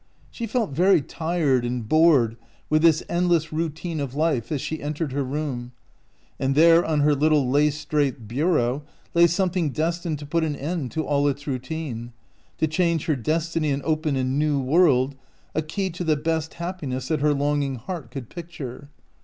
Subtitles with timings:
[0.31, 2.35] She felt very tired and bored
[2.71, 5.73] with this endless routine of life as she entered her room;
[6.39, 8.81] and there on her little lace draped bureau
[9.13, 12.13] lay something destined to put an end to all its routine—
[12.57, 15.13] to change her destiny and open a new world—
[15.53, 18.89] a key to the best hap piness that her longing heart could picture.